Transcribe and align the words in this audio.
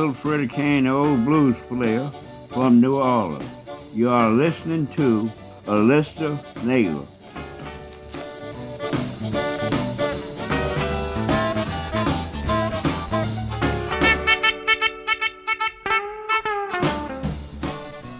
Little 0.00 0.14
Freddie 0.14 0.48
Kane, 0.48 0.84
the 0.84 0.92
old 0.92 1.26
blues 1.26 1.56
player 1.68 2.10
from 2.48 2.80
New 2.80 2.96
Orleans. 2.96 3.44
You 3.92 4.08
are 4.08 4.30
listening 4.30 4.86
to 4.96 5.28
A 5.66 5.76
Lister 5.76 6.40
Negra. 6.64 7.04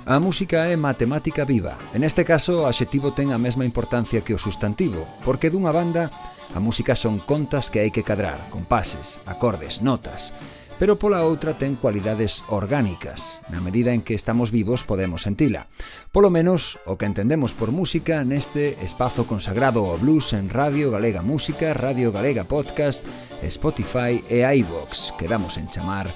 A 0.05 0.21
música 0.21 0.67
é 0.67 0.77
matemática 0.77 1.47
viva. 1.47 1.79
En 1.95 2.05
este 2.05 2.27
caso, 2.27 2.61
o 2.61 2.67
adxetivo 2.69 3.17
ten 3.17 3.33
a 3.33 3.41
mesma 3.41 3.65
importancia 3.65 4.21
que 4.21 4.37
o 4.37 4.43
sustantivo, 4.43 5.09
porque 5.25 5.49
dunha 5.49 5.73
banda 5.73 6.13
a 6.53 6.61
música 6.61 6.93
son 6.93 7.25
contas 7.25 7.73
que 7.73 7.81
hai 7.81 7.89
que 7.89 8.05
cadrar, 8.05 8.53
compases, 8.53 9.25
acordes, 9.25 9.81
notas, 9.81 10.37
pero 10.81 10.97
pola 10.97 11.29
outra 11.29 11.61
ten 11.61 11.77
cualidades 11.77 12.41
orgánicas. 12.49 13.45
Na 13.53 13.61
medida 13.61 13.93
en 13.93 14.01
que 14.01 14.17
estamos 14.17 14.49
vivos 14.49 14.81
podemos 14.89 15.29
sentila. 15.29 15.69
Polo 16.09 16.33
menos, 16.33 16.81
o 16.89 16.97
que 16.97 17.05
entendemos 17.05 17.53
por 17.53 17.69
música 17.69 18.25
neste 18.25 18.81
espazo 18.81 19.29
consagrado 19.29 19.85
ao 19.85 20.01
blues 20.01 20.33
en 20.33 20.49
Radio 20.49 20.89
Galega 20.89 21.21
Música, 21.21 21.77
Radio 21.77 22.17
Galega 22.17 22.49
Podcast, 22.49 23.05
Spotify 23.45 24.25
e 24.33 24.41
iVox, 24.41 25.13
que 25.21 25.29
damos 25.29 25.61
en 25.61 25.69
chamar 25.69 26.09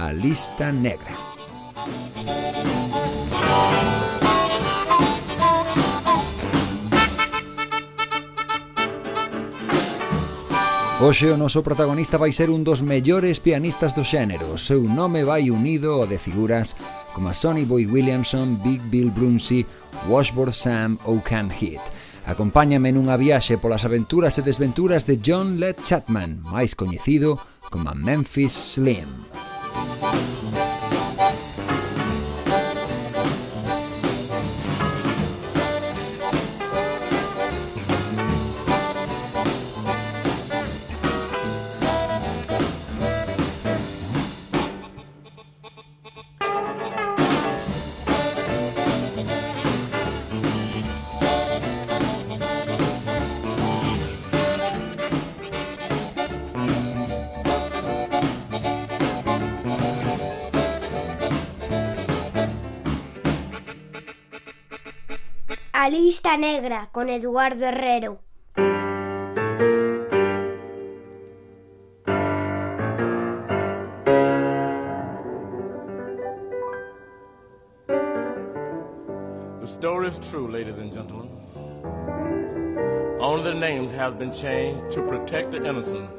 a 0.00 0.16
Lista 0.16 0.72
Negra. 0.72 1.12
Hoxe 10.96 11.28
o 11.28 11.36
noso 11.36 11.60
protagonista 11.60 12.16
vai 12.16 12.32
ser 12.32 12.48
un 12.48 12.64
dos 12.64 12.80
mellores 12.80 13.36
pianistas 13.36 13.92
do 13.92 14.00
xénero. 14.00 14.48
O 14.48 14.56
seu 14.56 14.80
nome 14.80 15.28
vai 15.28 15.52
unido 15.52 15.92
ao 15.92 16.08
de 16.08 16.16
figuras 16.16 16.72
como 17.12 17.28
a 17.28 17.36
Sonny 17.36 17.68
Boy 17.68 17.84
Williamson, 17.84 18.56
Big 18.64 18.80
Bill 18.88 19.12
Brunsey, 19.12 19.68
Washboard 20.08 20.56
Sam 20.56 20.96
ou 21.04 21.20
Cam 21.20 21.52
Heath. 21.52 21.84
Acompáñame 22.24 22.96
nunha 22.96 23.20
viaxe 23.20 23.60
polas 23.60 23.84
aventuras 23.84 24.40
e 24.40 24.42
desventuras 24.42 25.04
de 25.04 25.20
John 25.20 25.60
Led 25.60 25.84
Chapman, 25.84 26.40
máis 26.48 26.72
coñecido 26.72 27.36
como 27.68 27.92
Memphis 27.92 28.56
Slim. 28.56 29.04
Lista 65.88 66.36
negra 66.36 66.88
con 66.90 67.08
Eduardo 67.08 67.64
Herrero. 67.64 68.18
The 79.60 79.66
story 79.66 80.08
is 80.08 80.18
true, 80.18 80.48
ladies 80.48 80.78
and 80.78 80.92
gentlemen. 80.92 81.30
Only 83.20 83.44
the 83.44 83.54
names 83.54 83.92
have 83.92 84.18
been 84.18 84.32
changed 84.32 84.90
to 84.92 85.02
protect 85.02 85.52
the 85.52 85.64
innocent. 85.64 86.10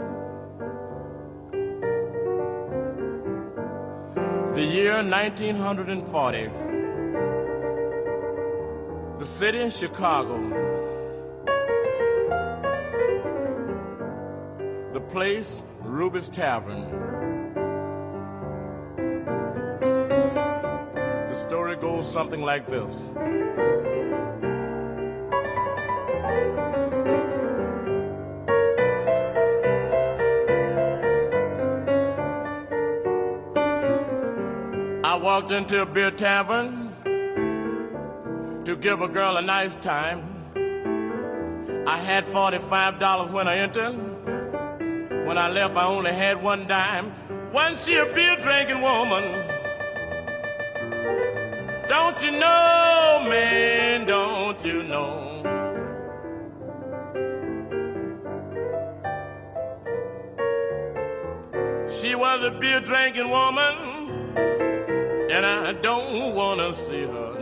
The 4.54 4.64
year 4.64 5.04
1940. 5.04 6.67
The 9.20 9.26
city 9.26 9.62
of 9.62 9.74
Chicago. 9.74 10.38
The 14.94 15.02
place, 15.10 15.64
Ruby's 15.82 16.30
Tavern. 16.30 16.84
The 21.30 21.34
story 21.34 21.78
goes 21.78 22.08
something 22.08 22.44
like 22.44 22.68
this. 22.68 23.02
I 35.04 35.20
walked 35.20 35.50
into 35.52 35.82
a 35.82 35.88
beer 35.88 36.12
tavern 36.12 36.87
to 38.68 38.76
give 38.76 39.02
a 39.02 39.08
girl 39.08 39.38
a 39.38 39.42
nice 39.42 39.78
time. 39.78 40.20
I 41.88 41.98
had 41.98 42.26
$45 42.26 43.32
when 43.32 43.48
I 43.48 43.60
entered. 43.60 43.96
When 45.26 45.38
I 45.38 45.50
left, 45.50 45.78
I 45.78 45.86
only 45.86 46.12
had 46.12 46.44
one 46.44 46.68
dime. 46.68 47.14
Wasn't 47.54 47.80
she 47.80 47.96
a 47.96 48.06
beer 48.08 48.36
drinking 48.42 48.82
woman? 48.82 49.24
Don't 51.88 52.22
you 52.22 52.32
know, 52.32 53.26
man, 53.30 54.06
don't 54.06 54.66
you 54.66 54.84
know? 54.84 55.24
She 61.88 62.16
was 62.16 62.44
a 62.44 62.52
beer 62.52 62.82
drinking 62.82 63.30
woman, 63.30 63.76
and 65.32 65.46
I 65.46 65.72
don't 65.72 66.36
want 66.36 66.60
to 66.60 66.74
see 66.74 67.06
her 67.06 67.37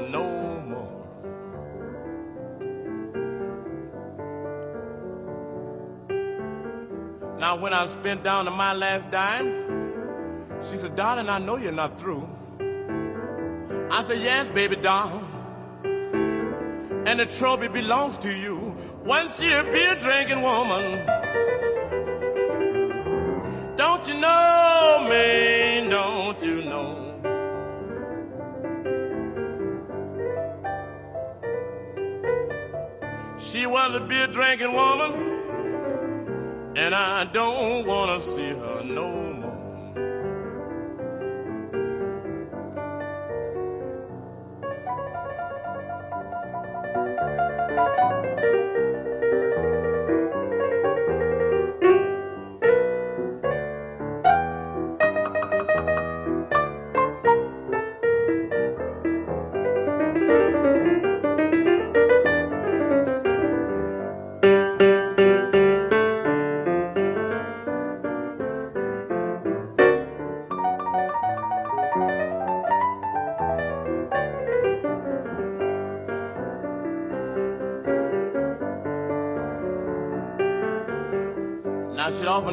Now, 7.45 7.57
when 7.57 7.73
I 7.73 7.85
spent 7.85 8.23
down 8.23 8.45
to 8.45 8.51
my 8.51 8.73
last 8.73 9.11
dime, 9.11 9.47
she 10.63 10.77
said, 10.77 10.95
Darling, 10.95 11.29
I 11.29 11.37
know 11.37 11.57
you're 11.57 11.71
not 11.71 11.99
through. 11.99 12.27
I 13.91 14.03
said, 14.07 14.19
Yes, 14.19 14.49
baby 14.49 14.77
doll. 14.77 15.23
And 15.83 17.19
the 17.19 17.27
trophy 17.27 17.67
belongs 17.67 18.17
to 18.25 18.33
you. 18.35 18.75
Once 19.03 19.39
she 19.39 19.51
a 19.53 19.63
beer 19.63 19.93
drinking 19.93 20.41
woman. 20.41 21.05
Don't 23.75 24.07
you 24.07 24.15
know, 24.15 25.07
me? 25.07 25.87
Don't 25.87 26.41
you 26.41 26.63
know? 26.63 27.05
She 33.37 33.67
was 33.67 33.95
a 33.95 33.99
beer 33.99 34.25
drinking 34.25 34.73
woman, 34.73 35.34
and 36.75 36.93
I 36.93 37.23
don't 37.25 37.85
want 37.87 38.19
to 38.19 38.25
see 38.25 38.49
her 38.49 38.83
no 38.83 39.24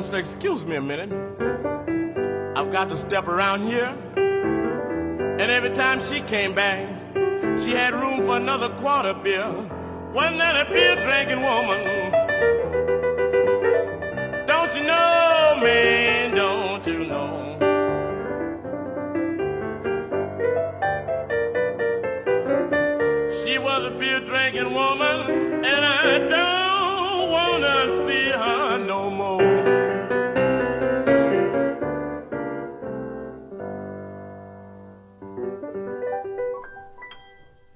often 0.02 0.10
say, 0.10 0.18
Excuse 0.18 0.66
me 0.66 0.76
a 0.76 0.80
minute. 0.80 1.12
I've 2.56 2.70
got 2.70 2.88
to 2.88 2.96
step 2.96 3.28
around 3.28 3.68
here. 3.68 3.94
And 4.16 5.50
every 5.50 5.70
time 5.70 6.00
she 6.00 6.20
came 6.20 6.54
back, 6.54 6.88
she 7.60 7.70
had 7.70 7.94
room 7.94 8.22
for 8.22 8.36
another 8.36 8.68
quarter 8.70 9.14
beer. 9.14 9.48
Wasn't 10.12 10.38
that 10.38 10.66
a 10.66 10.70
beer 10.72 10.96
drinking 11.00 11.42
woman? 11.42 12.01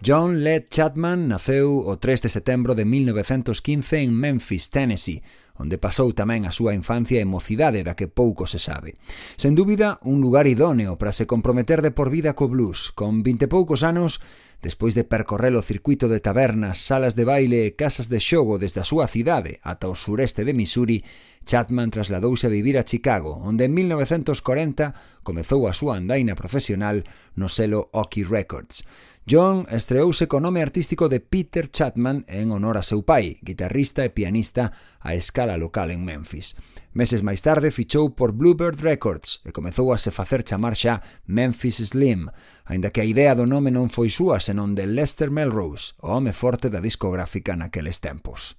John 0.06 0.44
Led 0.44 0.66
Chapman 0.70 1.26
naceu 1.26 1.82
o 1.82 1.98
3 1.98 2.22
de 2.22 2.30
setembro 2.30 2.78
de 2.78 2.84
1915 2.84 4.06
en 4.06 4.14
Memphis, 4.14 4.70
Tennessee, 4.70 5.18
onde 5.58 5.82
pasou 5.82 6.14
tamén 6.14 6.46
a 6.46 6.54
súa 6.54 6.78
infancia 6.78 7.18
e 7.18 7.26
mocidade 7.26 7.82
da 7.82 7.98
que 7.98 8.06
pouco 8.06 8.46
se 8.46 8.62
sabe. 8.62 8.94
Sen 9.34 9.58
dúbida, 9.58 9.98
un 10.06 10.22
lugar 10.22 10.46
idóneo 10.46 10.94
para 10.94 11.10
se 11.10 11.26
comprometer 11.26 11.82
de 11.82 11.90
por 11.90 12.14
vida 12.14 12.38
co 12.38 12.46
blues. 12.46 12.94
Con 12.94 13.26
vinte 13.26 13.50
poucos 13.50 13.82
anos, 13.82 14.22
despois 14.62 14.94
de 14.94 15.02
percorrer 15.02 15.58
o 15.58 15.66
circuito 15.66 16.06
de 16.06 16.22
tabernas, 16.22 16.78
salas 16.78 17.18
de 17.18 17.26
baile 17.26 17.66
e 17.66 17.74
casas 17.74 18.06
de 18.06 18.22
xogo 18.22 18.62
desde 18.62 18.86
a 18.86 18.88
súa 18.88 19.10
cidade 19.10 19.58
ata 19.66 19.90
o 19.90 19.98
sureste 19.98 20.46
de 20.46 20.54
Missouri, 20.54 21.02
Chapman 21.46 21.90
trasladouse 21.90 22.46
a 22.46 22.54
vivir 22.54 22.78
a 22.78 22.86
Chicago, 22.86 23.42
onde 23.42 23.66
en 23.66 23.74
1940 23.74 24.94
comezou 25.26 25.66
a 25.66 25.74
súa 25.74 25.98
andaina 25.98 26.38
profesional 26.38 27.02
no 27.34 27.50
selo 27.50 27.90
Oki 27.90 28.22
Records. 28.22 28.86
John 29.28 29.66
estreouse 29.74 30.28
co 30.30 30.38
nome 30.38 30.62
artístico 30.62 31.08
de 31.10 31.18
Peter 31.18 31.66
Chapman 31.66 32.22
en 32.30 32.54
honor 32.54 32.78
a 32.78 32.86
seu 32.86 33.02
pai, 33.02 33.42
guitarrista 33.42 34.06
e 34.06 34.14
pianista 34.14 34.70
a 35.02 35.18
escala 35.18 35.58
local 35.58 35.90
en 35.90 36.06
Memphis. 36.06 36.54
Meses 36.94 37.26
máis 37.26 37.42
tarde 37.42 37.74
fichou 37.74 38.14
por 38.14 38.30
Bluebird 38.38 38.78
Records 38.78 39.42
e 39.42 39.50
comezou 39.50 39.90
a 39.90 39.98
se 39.98 40.14
facer 40.14 40.46
chamar 40.46 40.78
xa 40.78 41.02
Memphis 41.26 41.82
Slim, 41.82 42.30
aínda 42.70 42.94
que 42.94 43.02
a 43.02 43.08
idea 43.10 43.34
do 43.34 43.50
nome 43.50 43.74
non 43.74 43.90
foi 43.90 44.14
súa 44.14 44.38
senón 44.38 44.78
de 44.78 44.86
Lester 44.86 45.34
Melrose, 45.34 45.98
o 45.98 46.14
home 46.14 46.30
forte 46.30 46.70
da 46.70 46.78
discográfica 46.78 47.58
naqueles 47.58 47.98
tempos. 47.98 48.54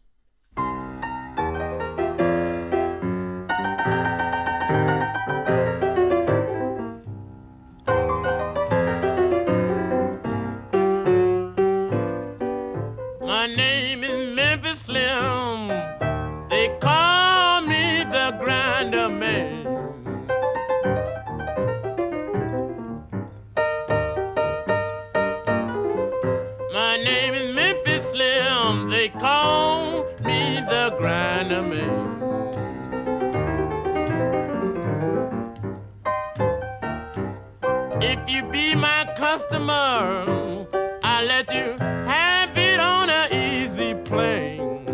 If 38.29 38.33
you 38.33 38.51
be 38.51 38.75
my 38.75 39.05
customer, 39.17 40.67
I'll 41.01 41.25
let 41.25 41.49
you 41.49 41.77
have 41.79 42.57
it 42.57 42.77
on 42.77 43.09
an 43.09 43.31
easy 43.31 43.93
plane. 44.03 44.85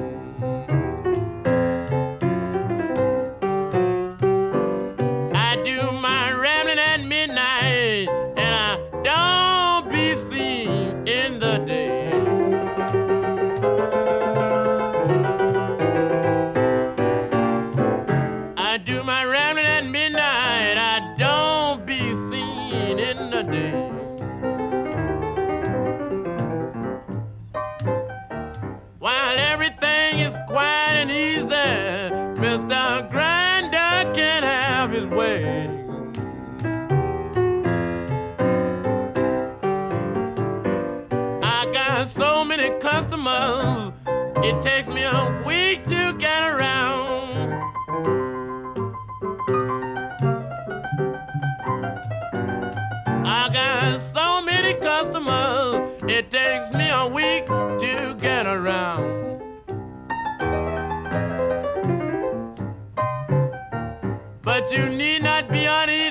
I 5.34 5.56
do 5.66 5.92
my 5.94 6.32
rambling 6.32 6.78
at 6.78 7.02
midnight, 7.02 8.08
and 8.38 8.54
I 8.54 8.78
don't 9.04 9.90
be 9.92 10.14
seen 10.30 11.08
in 11.08 11.40
the 11.40 11.58
day. 11.66 12.12
I 18.58 18.78
do 18.78 19.02
my 19.04 19.26
rambling 19.26 19.66
at 19.66 19.86
midnight. 19.86 20.33
It 44.46 44.62
takes 44.62 44.90
me 44.90 45.04
a 45.04 45.42
week 45.48 45.86
to 45.86 46.18
get 46.20 46.44
around. 46.50 47.54
I 53.26 53.50
got 53.54 54.02
so 54.14 54.46
many 54.46 54.74
customers, 54.82 56.04
it 56.10 56.30
takes 56.30 56.74
me 56.76 56.90
a 56.90 57.08
week 57.08 57.46
to 57.46 58.18
get 58.20 58.46
around. 58.46 59.40
But 64.44 64.70
you 64.74 64.90
need 64.90 65.24
not 65.24 65.50
be 65.50 65.64
uneasy. 65.64 66.03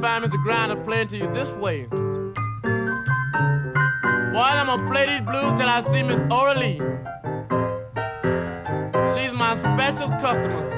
Find 0.00 0.24
Mr. 0.24 0.42
Grinder 0.42 0.76
playing 0.84 1.08
to 1.08 1.16
you 1.16 1.32
this 1.34 1.48
way. 1.60 1.84
Boy, 1.84 1.98
I'm 4.40 4.66
gonna 4.66 4.90
play 4.90 5.06
these 5.06 5.26
blues 5.26 5.52
till 5.58 5.68
I 5.68 5.82
see 5.92 6.02
Miss 6.02 6.20
Oralee. 6.30 6.78
She's 9.14 9.32
my 9.36 9.56
special 9.58 10.08
customer. 10.20 10.69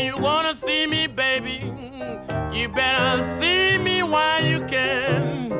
you 0.00 0.16
wanna 0.18 0.56
see 0.66 0.86
me, 0.86 1.06
baby, 1.06 1.72
you 2.52 2.68
better 2.68 3.40
see 3.40 3.78
me 3.78 4.02
while 4.02 4.44
you 4.44 4.60
can. 4.66 5.50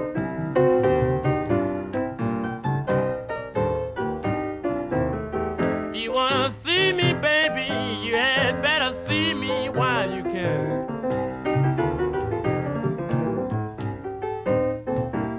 You 5.95 6.13
wanna 6.13 6.55
see 6.65 6.93
me, 6.93 7.15
baby, 7.15 7.69
you 8.07 8.17
had 8.17 8.63
better 8.63 8.95
see 9.09 9.35
me 9.35 9.69
while 9.71 10.11
you 10.11 10.23
can. 10.23 10.69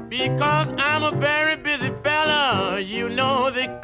Because 0.10 0.68
I'm 0.78 1.04
a 1.04 1.12
very 1.20 1.56
busy 1.58 1.92
fella, 2.04 2.80
you 2.82 3.10
know 3.10 3.50
the 3.52 3.80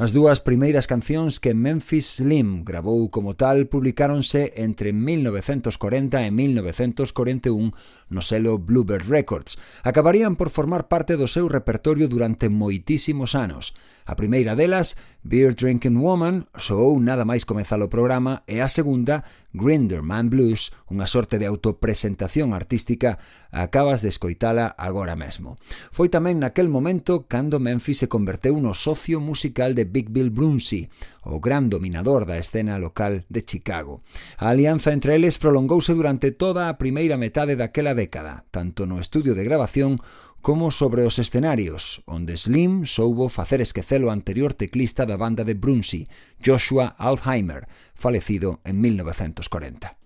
As 0.00 0.16
dúas 0.16 0.40
primeiras 0.40 0.88
cancións 0.88 1.36
que 1.44 1.52
Memphis 1.52 2.24
Slim 2.24 2.64
gravou 2.64 3.12
como 3.12 3.36
tal 3.36 3.68
publicáronse 3.68 4.56
entre 4.56 4.96
1940 4.96 6.24
e 6.24 6.32
1941 6.32 7.76
no 8.08 8.22
selo 8.24 8.56
Bluebird 8.56 9.04
Records. 9.12 9.60
Acabarían 9.84 10.40
por 10.40 10.48
formar 10.48 10.88
parte 10.88 11.20
do 11.20 11.28
seu 11.28 11.52
repertorio 11.52 12.08
durante 12.08 12.48
moitísimos 12.48 13.36
anos. 13.36 13.76
A 14.10 14.16
primeira 14.16 14.56
delas, 14.56 14.96
Beer 15.22 15.54
Drinking 15.54 15.94
Woman, 15.94 16.50
soou 16.58 16.98
nada 16.98 17.22
máis 17.22 17.46
comezar 17.46 17.78
o 17.78 17.86
programa, 17.86 18.42
e 18.50 18.58
a 18.58 18.66
segunda, 18.66 19.22
Grinder 19.54 20.02
Man 20.02 20.26
Blues, 20.26 20.74
unha 20.90 21.06
sorte 21.06 21.38
de 21.38 21.46
autopresentación 21.46 22.50
artística, 22.50 23.22
acabas 23.54 24.02
de 24.02 24.10
escoitala 24.10 24.74
agora 24.74 25.14
mesmo. 25.14 25.62
Foi 25.94 26.10
tamén 26.10 26.42
naquel 26.42 26.66
momento 26.66 27.30
cando 27.30 27.62
Memphis 27.62 28.02
se 28.02 28.10
converteu 28.10 28.58
no 28.58 28.74
socio 28.74 29.22
musical 29.22 29.78
de 29.78 29.86
Big 29.86 30.10
Bill 30.10 30.34
Brunsey, 30.34 30.90
o 31.22 31.38
gran 31.38 31.70
dominador 31.70 32.26
da 32.26 32.34
escena 32.34 32.74
local 32.82 33.22
de 33.30 33.46
Chicago. 33.46 34.02
A 34.42 34.50
alianza 34.50 34.90
entre 34.90 35.14
eles 35.14 35.38
prolongouse 35.38 35.94
durante 35.94 36.34
toda 36.34 36.66
a 36.66 36.74
primeira 36.82 37.14
metade 37.14 37.54
daquela 37.54 37.94
década, 37.94 38.42
tanto 38.50 38.90
no 38.90 38.98
estudio 38.98 39.38
de 39.38 39.46
grabación 39.46 40.02
como 40.40 40.70
sobre 40.70 41.04
os 41.04 41.18
escenarios, 41.18 42.02
onde 42.06 42.36
Slim 42.36 42.86
soubo 42.86 43.28
facer 43.28 43.60
esquecer 43.60 44.02
o 44.04 44.10
anterior 44.10 44.54
teclista 44.54 45.04
da 45.04 45.16
banda 45.16 45.44
de 45.44 45.54
Brunsy, 45.54 46.08
Joshua 46.40 46.96
Alzheimer, 46.96 47.68
falecido 47.94 48.60
en 48.64 48.80
1940. 48.80 49.99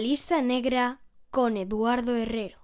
lista 0.00 0.40
negra 0.40 1.02
con 1.30 1.56
Eduardo 1.56 2.16
Herrero. 2.16 2.58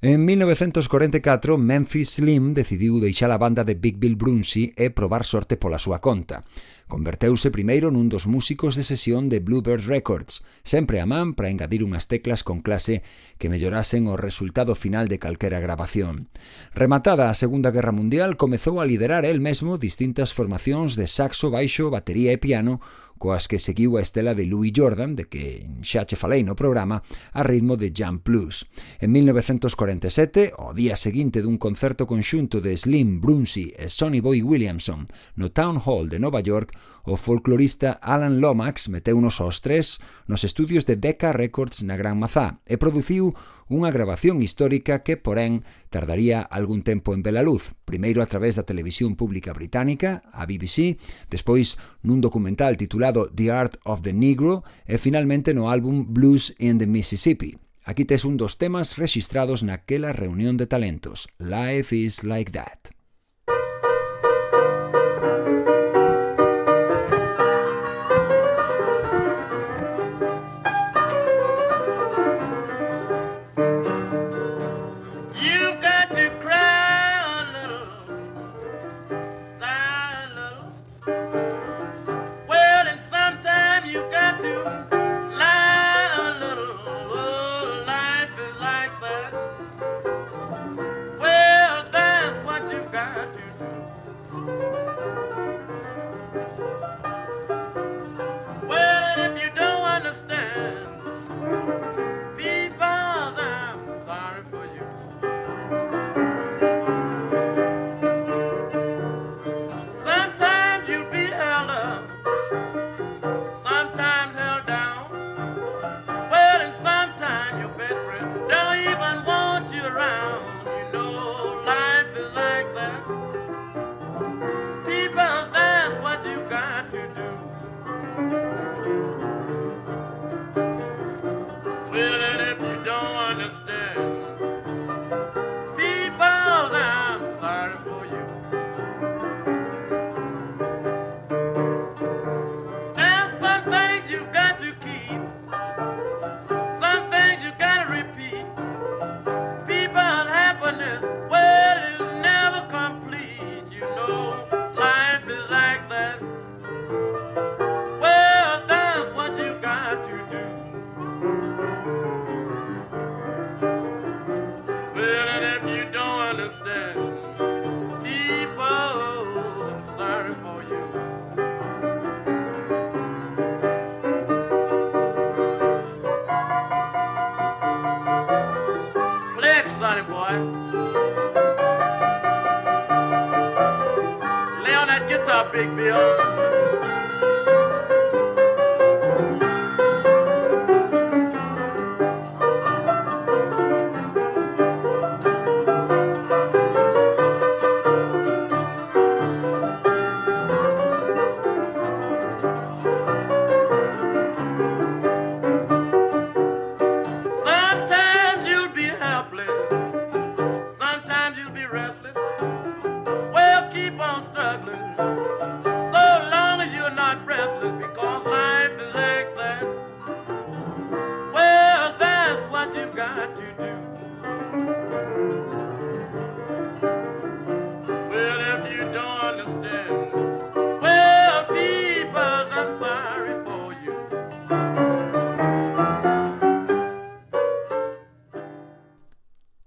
En 0.00 0.24
1944, 0.24 1.58
Memphis 1.58 2.10
Slim 2.10 2.54
decidiu 2.54 3.02
deixar 3.02 3.34
a 3.34 3.38
banda 3.38 3.66
de 3.66 3.74
Big 3.74 3.98
Bill 3.98 4.14
Brunsey 4.14 4.70
e 4.78 4.94
probar 4.94 5.26
sorte 5.26 5.58
pola 5.58 5.82
súa 5.82 5.98
conta. 5.98 6.46
Converteuse 6.88 7.52
primeiro 7.52 7.92
nun 7.92 8.08
dos 8.08 8.24
músicos 8.24 8.72
de 8.72 8.80
sesión 8.80 9.28
de 9.28 9.44
Bluebird 9.44 9.84
Records, 9.84 10.40
sempre 10.64 11.04
a 11.04 11.06
man 11.06 11.36
para 11.36 11.52
engadir 11.52 11.84
unhas 11.84 12.08
teclas 12.08 12.40
con 12.40 12.64
clase 12.64 13.04
que 13.36 13.52
mellorasen 13.52 14.08
o 14.08 14.16
resultado 14.16 14.72
final 14.72 15.04
de 15.04 15.20
calquera 15.20 15.60
grabación. 15.60 16.32
Rematada 16.72 17.28
a 17.28 17.36
Segunda 17.36 17.68
Guerra 17.76 17.92
Mundial, 17.92 18.40
comezou 18.40 18.80
a 18.80 18.88
liderar 18.88 19.28
el 19.28 19.44
mesmo 19.44 19.76
distintas 19.76 20.32
formacións 20.32 20.96
de 20.96 21.12
saxo, 21.12 21.52
baixo, 21.52 21.92
batería 21.92 22.32
e 22.32 22.40
piano, 22.40 22.80
coas 23.18 23.50
que 23.50 23.58
seguiu 23.58 23.98
a 23.98 24.00
estela 24.00 24.32
de 24.32 24.46
Louis 24.46 24.72
Jordan, 24.72 25.18
de 25.18 25.26
que 25.28 25.66
xa 25.82 26.06
che 26.06 26.16
falei 26.16 26.46
no 26.46 26.56
programa, 26.56 27.02
a 27.34 27.42
ritmo 27.42 27.76
de 27.76 27.92
Jam 27.92 28.22
Plus. 28.22 28.70
En 29.02 29.12
1947, 29.12 30.54
o 30.56 30.72
día 30.72 30.96
seguinte 30.96 31.42
dun 31.42 31.58
concerto 31.58 32.06
conxunto 32.06 32.62
de 32.62 32.78
Slim 32.78 33.20
Brunsy 33.20 33.74
e 33.74 33.90
Sonny 33.90 34.22
Boy 34.22 34.40
Williamson 34.40 35.04
no 35.34 35.50
Town 35.50 35.82
Hall 35.82 36.08
de 36.08 36.22
Nova 36.22 36.40
York, 36.40 36.77
O 37.08 37.16
folclorista 37.16 37.96
Alan 38.02 38.40
Lomax 38.40 38.92
meteunos 38.92 39.40
aos 39.40 39.64
tres 39.64 39.96
nos 40.28 40.44
estudios 40.44 40.84
de 40.84 40.96
Decca 41.00 41.32
Records 41.32 41.80
na 41.82 41.96
Gran 41.96 42.20
Mazá 42.20 42.60
e 42.68 42.76
produciu 42.76 43.32
unha 43.68 43.92
grabación 43.92 44.40
histórica 44.40 45.04
que, 45.04 45.16
porén, 45.16 45.64
tardaría 45.92 46.40
algún 46.44 46.84
tempo 46.84 47.12
en 47.12 47.24
vela 47.24 47.44
luz, 47.44 47.72
primeiro 47.84 48.20
a 48.20 48.28
través 48.28 48.56
da 48.56 48.68
televisión 48.68 49.16
pública 49.16 49.52
británica, 49.52 50.24
a 50.32 50.44
BBC, 50.44 51.00
despois 51.32 51.80
nun 52.04 52.20
documental 52.20 52.76
titulado 52.76 53.28
The 53.32 53.52
Art 53.52 53.80
of 53.84 54.04
the 54.04 54.12
Negro 54.12 54.64
e 54.84 54.96
finalmente 55.00 55.52
no 55.52 55.72
álbum 55.72 56.12
Blues 56.12 56.56
in 56.60 56.76
the 56.76 56.88
Mississippi. 56.88 57.56
Aquí 57.88 58.04
tes 58.04 58.28
un 58.28 58.36
dos 58.36 58.60
temas 58.60 59.00
registrados 59.00 59.64
naquela 59.64 60.12
reunión 60.12 60.60
de 60.60 60.68
talentos, 60.68 61.28
Life 61.40 61.96
is 61.96 62.20
like 62.20 62.52
that. 62.52 62.97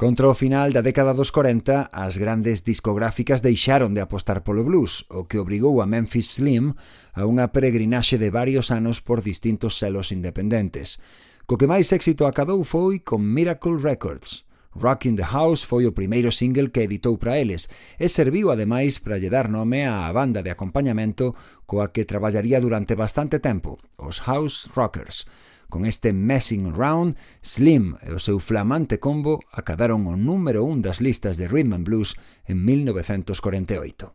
Contra 0.02 0.28
o 0.28 0.34
final 0.34 0.74
da 0.74 0.82
década 0.82 1.14
dos 1.14 1.30
40, 1.30 1.94
as 1.94 2.18
grandes 2.18 2.66
discográficas 2.66 3.46
deixaron 3.46 3.94
de 3.94 4.02
apostar 4.02 4.42
polo 4.42 4.66
blues, 4.66 5.06
o 5.14 5.30
que 5.30 5.38
obrigou 5.38 5.78
a 5.78 5.86
Memphis 5.86 6.42
Slim 6.42 6.74
a 7.14 7.30
unha 7.30 7.54
peregrinaxe 7.54 8.18
de 8.18 8.34
varios 8.34 8.74
anos 8.74 8.98
por 8.98 9.22
distintos 9.22 9.78
selos 9.78 10.10
independentes. 10.10 10.98
Co 11.46 11.54
que 11.54 11.70
máis 11.70 11.94
éxito 11.94 12.26
acabou 12.26 12.66
foi 12.66 13.06
con 13.06 13.22
Miracle 13.22 13.78
Records. 13.78 14.42
Rock 14.74 15.06
in 15.06 15.22
the 15.22 15.28
House 15.38 15.62
foi 15.62 15.86
o 15.86 15.94
primeiro 15.94 16.34
single 16.34 16.74
que 16.74 16.82
editou 16.82 17.22
para 17.22 17.38
eles 17.38 17.70
e 18.02 18.10
serviu 18.10 18.50
ademais 18.50 18.98
para 18.98 19.22
lle 19.22 19.30
dar 19.30 19.54
nome 19.54 19.86
á 19.86 20.10
banda 20.10 20.42
de 20.42 20.50
acompañamento 20.50 21.38
coa 21.70 21.94
que 21.94 22.10
traballaría 22.10 22.58
durante 22.58 22.98
bastante 22.98 23.38
tempo, 23.38 23.78
os 24.02 24.26
House 24.26 24.66
Rockers. 24.74 25.30
Con 25.72 25.86
este 25.86 26.12
Messing 26.12 26.76
Round, 26.76 27.16
Slim 27.42 27.96
e 28.04 28.12
o 28.12 28.20
seu 28.20 28.44
flamante 28.44 29.00
combo 29.00 29.40
acabaron 29.56 30.04
o 30.04 30.20
número 30.20 30.68
un 30.68 30.84
das 30.84 31.00
listas 31.00 31.40
de 31.40 31.48
Rhythm 31.48 31.72
and 31.72 31.88
Blues 31.88 32.20
en 32.44 32.60
1948. 32.60 34.12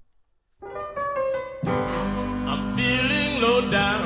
I'm 1.64 2.76
feeling 2.76 3.40
low 3.40 3.64
down. 3.72 4.05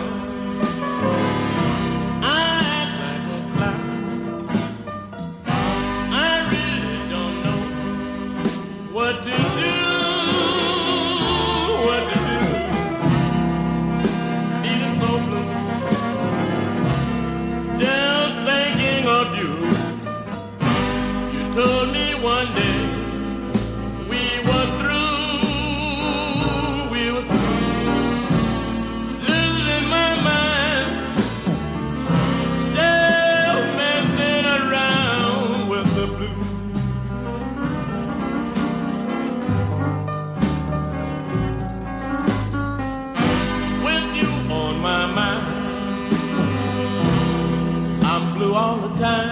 time. 49.01 49.30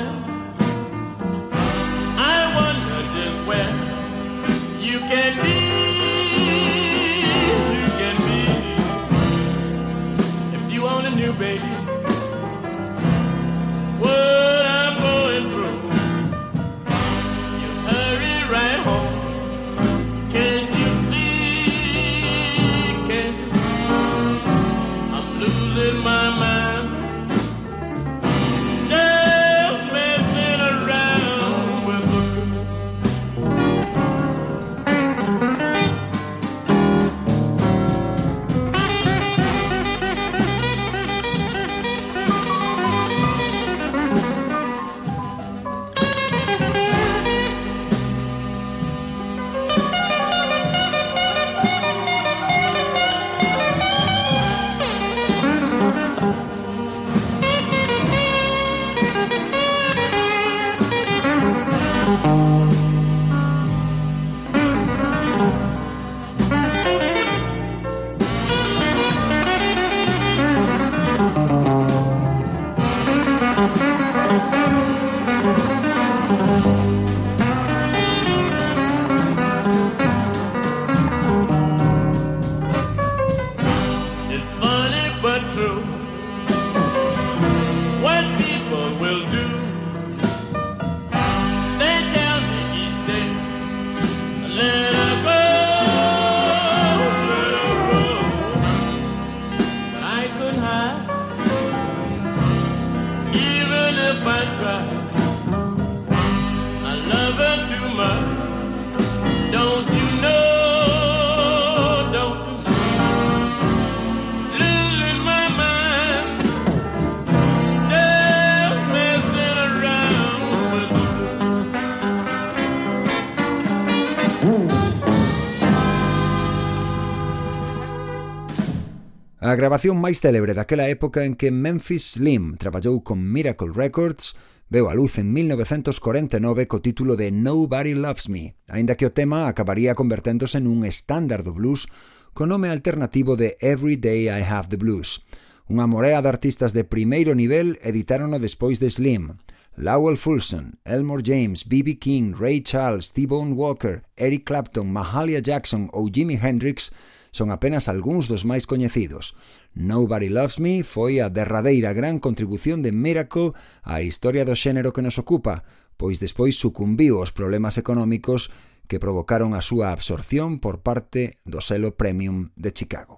A 129.48 129.56
grabación 129.56 129.96
máis 129.96 130.20
célebre 130.20 130.52
daquela 130.52 130.92
época 130.92 131.24
en 131.24 131.32
que 131.32 131.48
Memphis 131.48 132.20
Slim 132.20 132.60
traballou 132.60 133.00
con 133.00 133.16
Miracle 133.24 133.72
Records 133.72 134.36
veu 134.68 134.92
a 134.92 134.94
luz 134.94 135.16
en 135.16 135.32
1949 135.32 136.68
co 136.68 136.84
título 136.84 137.16
de 137.16 137.32
Nobody 137.32 137.96
Loves 137.96 138.28
Me, 138.28 138.60
aínda 138.68 138.92
que 138.92 139.08
o 139.08 139.14
tema 139.16 139.48
acabaría 139.48 139.96
converténdose 139.96 140.60
nun 140.60 140.84
estándar 140.84 141.40
do 141.40 141.56
blues 141.56 141.88
co 142.36 142.44
nome 142.44 142.68
alternativo 142.68 143.40
de 143.40 143.56
Every 143.64 143.96
Day 143.96 144.28
I 144.28 144.44
Have 144.44 144.68
the 144.68 144.76
Blues. 144.76 145.24
Unha 145.64 145.88
morea 145.88 146.20
de 146.20 146.28
artistas 146.28 146.76
de 146.76 146.84
primeiro 146.84 147.32
nivel 147.32 147.80
editárono 147.80 148.36
despois 148.36 148.84
de 148.84 148.92
Slim. 148.92 149.40
Lowell 149.80 150.20
Fulson, 150.20 150.76
Elmore 150.84 151.24
James, 151.24 151.64
B.B. 151.64 151.96
King, 151.96 152.36
Ray 152.36 152.60
Charles, 152.60 153.16
T-Bone 153.16 153.56
Walker, 153.56 154.04
Eric 154.20 154.44
Clapton, 154.44 154.92
Mahalia 154.92 155.40
Jackson 155.40 155.88
ou 155.96 156.12
Jimi 156.12 156.36
Hendrix 156.36 156.92
Son 157.30 157.50
apenas 157.50 157.88
algúns 157.88 158.28
dos 158.28 158.44
máis 158.44 158.64
coñecidos. 158.64 159.36
Nobody 159.74 160.28
Loves 160.28 160.60
Me 160.60 160.84
foi 160.84 161.20
a 161.20 161.28
derradeira 161.28 161.92
gran 161.92 162.18
contribución 162.18 162.82
de 162.82 162.92
Miracle 162.92 163.52
á 163.84 164.00
historia 164.00 164.46
do 164.48 164.56
xénero 164.56 164.92
que 164.94 165.04
nos 165.04 165.18
ocupa, 165.18 165.64
pois 165.98 166.22
despois 166.22 166.56
sucumbiu 166.56 167.18
aos 167.18 167.34
problemas 167.34 167.76
económicos 167.76 168.50
que 168.88 168.98
provocaron 168.98 169.52
a 169.52 169.60
súa 169.60 169.92
absorción 169.92 170.58
por 170.58 170.80
parte 170.80 171.36
do 171.44 171.60
selo 171.60 171.94
Premium 171.94 172.50
de 172.56 172.72
Chicago. 172.72 173.17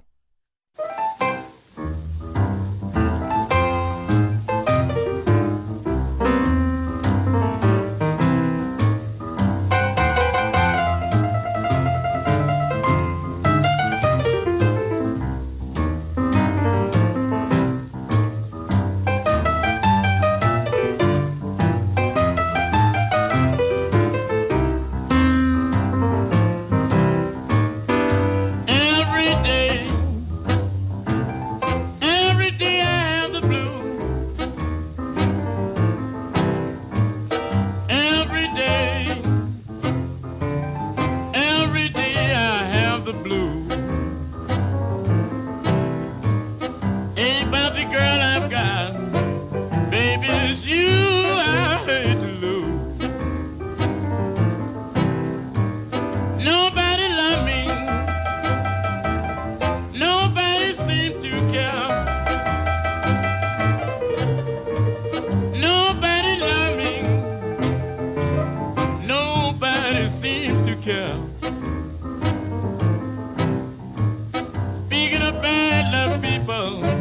trouble. 76.51 77.00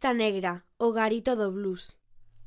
lista 0.00 0.14
negra, 0.14 0.64
o 0.78 0.92
garito 0.92 1.36
do 1.36 1.52
blues. 1.52 1.98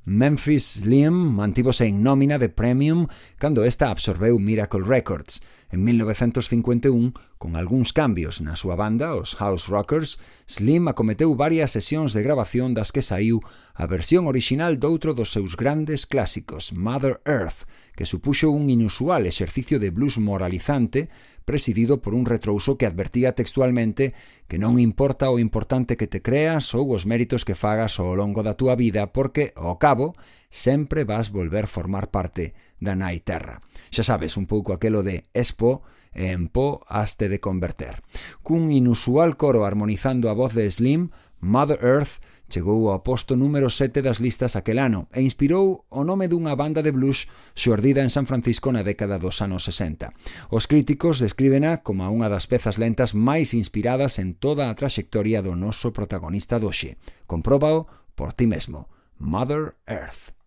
Memphis 0.06 0.82
Slim 0.82 1.13
mantívose 1.13 1.86
en 1.86 2.02
nómina 2.02 2.39
de 2.39 2.50
Premium 2.50 3.06
cando 3.38 3.63
esta 3.63 3.92
absorbeu 3.92 4.39
Miracle 4.39 4.82
Records, 4.82 5.39
En 5.74 5.84
1951, 5.86 7.14
con 7.40 7.56
algúns 7.58 7.98
cambios 7.98 8.46
na 8.46 8.54
súa 8.54 8.78
banda, 8.78 9.18
os 9.18 9.34
House 9.42 9.74
Rockers, 9.74 10.22
Slim 10.46 10.86
acometeu 10.86 11.34
varias 11.34 11.74
sesións 11.74 12.14
de 12.14 12.22
grabación 12.22 12.78
das 12.78 12.94
que 12.94 13.02
saiu 13.02 13.42
a 13.74 13.90
versión 13.90 14.30
orixinal 14.30 14.78
doutro 14.78 15.18
dos 15.18 15.34
seus 15.34 15.58
grandes 15.58 16.06
clásicos, 16.06 16.78
Mother 16.78 17.26
Earth, 17.26 17.66
que 17.98 18.06
supuxo 18.06 18.54
un 18.54 18.70
inusual 18.70 19.26
exercicio 19.26 19.82
de 19.82 19.90
blues 19.90 20.22
moralizante 20.22 21.10
presidido 21.42 22.06
por 22.06 22.14
un 22.14 22.30
retrouso 22.30 22.78
que 22.78 22.86
advertía 22.86 23.34
textualmente 23.34 24.14
que 24.46 24.62
non 24.62 24.78
importa 24.78 25.34
o 25.34 25.42
importante 25.42 25.98
que 25.98 26.06
te 26.06 26.22
creas 26.22 26.70
ou 26.78 26.86
os 26.94 27.10
méritos 27.10 27.50
que 27.50 27.58
fagas 27.58 27.98
ao 27.98 28.14
longo 28.14 28.46
da 28.46 28.54
túa 28.54 28.78
vida 28.78 29.10
porque, 29.10 29.58
ao 29.58 29.82
cabo, 29.82 30.14
sempre 30.54 31.02
vas 31.02 31.34
volver 31.34 31.66
formar 31.66 32.14
parte 32.14 32.54
da 32.84 33.00
nai 33.00 33.24
terra. 33.24 33.63
Xa 33.89 34.04
sabes, 34.04 34.36
un 34.36 34.46
pouco 34.46 34.76
aquelo 34.76 35.02
de 35.02 35.26
Expo 35.32 35.82
en 36.13 36.48
Po 36.48 36.86
haste 36.88 37.30
de 37.30 37.39
converter. 37.39 38.04
Cun 38.43 38.69
inusual 38.69 39.39
coro 39.39 39.65
harmonizando 39.65 40.30
a 40.30 40.38
voz 40.38 40.54
de 40.54 40.69
Slim, 40.69 41.10
Mother 41.39 41.80
Earth 41.82 42.22
chegou 42.54 42.91
ao 42.91 43.02
posto 43.02 43.34
número 43.34 43.74
7 43.74 44.06
das 44.06 44.22
listas 44.22 44.54
aquel 44.54 44.78
ano 44.78 45.10
e 45.10 45.26
inspirou 45.26 45.89
o 45.89 46.06
nome 46.06 46.30
dunha 46.30 46.54
banda 46.54 46.86
de 46.86 46.93
blues 46.93 47.26
xordida 47.58 48.06
en 48.06 48.13
San 48.13 48.30
Francisco 48.30 48.69
na 48.69 48.86
década 48.86 49.17
dos 49.17 49.41
anos 49.41 49.65
60. 49.65 50.13
Os 50.54 50.69
críticos 50.69 51.17
descríbena 51.17 51.82
como 51.82 52.06
unha 52.06 52.30
das 52.30 52.46
pezas 52.46 52.78
lentas 52.78 53.17
máis 53.17 53.58
inspiradas 53.58 54.22
en 54.22 54.38
toda 54.38 54.69
a 54.69 54.78
traxectoria 54.78 55.41
do 55.41 55.58
noso 55.58 55.89
protagonista 55.89 56.62
doxe. 56.62 57.02
Compróbao 57.26 57.89
por 58.13 58.38
ti 58.38 58.46
mesmo. 58.46 58.86
Mother 59.17 59.74
Earth. 59.89 60.38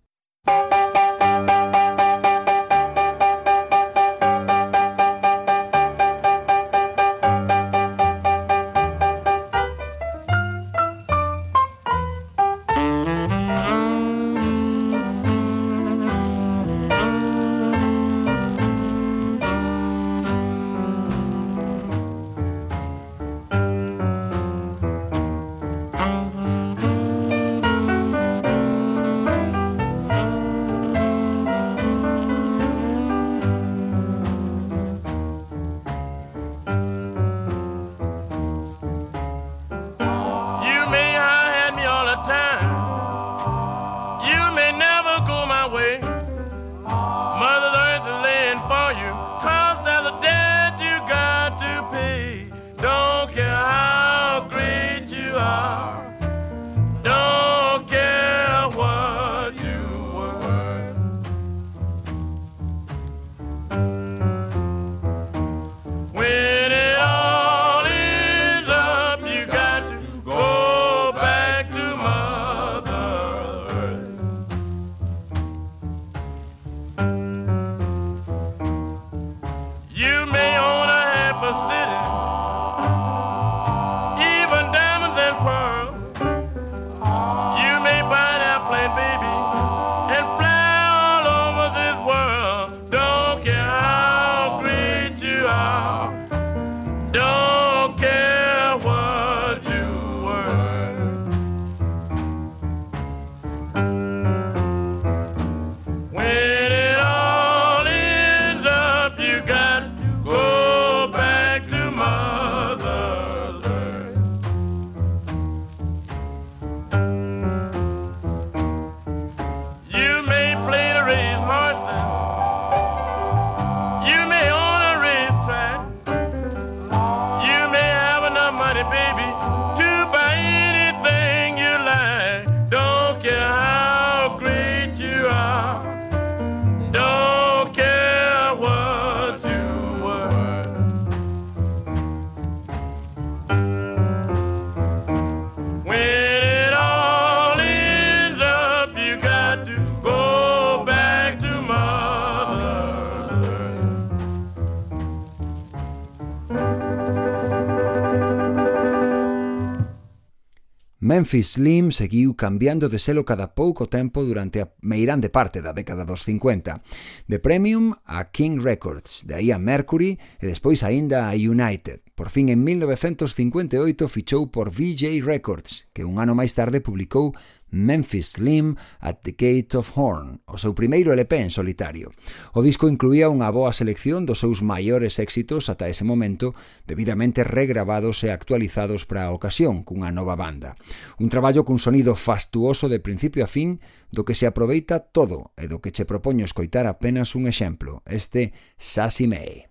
Memphis 161.17 161.53
Slim 161.53 161.93
seguiu 161.93 162.37
cambiando 162.37 162.91
de 162.93 162.99
selo 162.99 163.25
cada 163.25 163.57
pouco 163.57 163.89
tempo 163.89 164.21
durante 164.21 164.61
a 164.61 164.69
meirande 164.83 165.33
parte 165.33 165.65
da 165.65 165.73
década 165.73 166.05
dos 166.05 166.29
50, 166.29 166.85
de 167.25 167.39
Premium 167.41 167.97
a 168.05 168.29
King 168.29 168.61
Records, 168.61 169.25
de 169.25 169.33
aí 169.33 169.49
a 169.49 169.57
Mercury 169.57 170.21
e 170.37 170.45
despois 170.45 170.85
aínda 170.85 171.25
a 171.25 171.33
United. 171.33 172.05
Por 172.13 172.29
fin 172.29 172.53
en 172.53 172.61
1958 172.61 174.09
fichou 174.13 174.53
por 174.53 174.69
VJ 174.69 175.25
Records, 175.25 175.89
que 175.97 176.05
un 176.05 176.21
ano 176.21 176.37
máis 176.37 176.53
tarde 176.53 176.85
publicou 176.85 177.33
Memphis 177.77 178.41
Slim 178.41 178.77
at 179.01 179.21
the 179.23 179.37
Gate 179.37 179.77
of 179.77 179.93
Horn, 179.95 180.41
o 180.49 180.57
seu 180.57 180.73
primeiro 180.73 181.13
LP 181.13 181.45
en 181.45 181.53
solitario. 181.53 182.11
O 182.57 182.65
disco 182.65 182.89
incluía 182.89 183.29
unha 183.29 183.53
boa 183.53 183.77
selección 183.77 184.25
dos 184.25 184.41
seus 184.41 184.65
maiores 184.65 185.21
éxitos 185.21 185.69
ata 185.69 185.93
ese 185.93 186.09
momento, 186.09 186.57
debidamente 186.89 187.45
regravados 187.45 188.25
e 188.25 188.33
actualizados 188.33 189.05
para 189.05 189.29
a 189.29 189.35
ocasión 189.37 189.85
cunha 189.85 190.09
nova 190.09 190.35
banda. 190.35 190.75
Un 191.21 191.29
traballo 191.29 191.69
cun 191.69 191.77
sonido 191.77 192.17
fastuoso 192.17 192.89
de 192.89 192.99
principio 192.99 193.45
a 193.45 193.53
fin, 193.53 193.85
do 194.09 194.25
que 194.25 194.35
se 194.35 194.49
aproveita 194.49 195.05
todo 195.13 195.53
e 195.61 195.69
do 195.69 195.85
que 195.85 195.93
che 195.93 196.09
propoño 196.09 196.49
escoitar 196.49 196.89
apenas 196.89 197.37
un 197.37 197.45
exemplo, 197.47 198.01
este 198.09 198.57
Sassy 198.81 199.29
May. 199.29 199.69